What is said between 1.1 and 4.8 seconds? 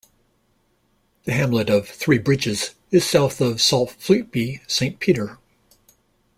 The hamlet of Three Bridges is south of Saltfleetby